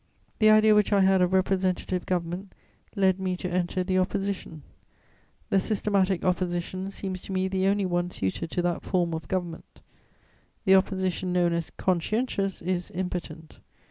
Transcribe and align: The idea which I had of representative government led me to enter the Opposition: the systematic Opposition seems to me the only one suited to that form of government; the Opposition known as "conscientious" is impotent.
The 0.39 0.49
idea 0.49 0.73
which 0.73 0.91
I 0.91 1.01
had 1.01 1.21
of 1.21 1.31
representative 1.31 2.07
government 2.07 2.55
led 2.95 3.19
me 3.19 3.35
to 3.35 3.47
enter 3.47 3.83
the 3.83 3.99
Opposition: 3.99 4.63
the 5.51 5.59
systematic 5.59 6.25
Opposition 6.25 6.89
seems 6.89 7.21
to 7.21 7.31
me 7.31 7.47
the 7.47 7.67
only 7.67 7.85
one 7.85 8.09
suited 8.09 8.49
to 8.49 8.63
that 8.63 8.81
form 8.81 9.13
of 9.13 9.27
government; 9.27 9.79
the 10.65 10.73
Opposition 10.73 11.31
known 11.31 11.53
as 11.53 11.69
"conscientious" 11.77 12.63
is 12.63 12.89
impotent. 12.95 13.59